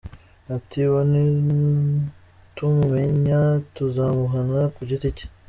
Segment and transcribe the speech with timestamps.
[0.55, 3.39] Ati “uwo nitumumenya
[3.75, 5.25] tuzamuhana ku giti cye.”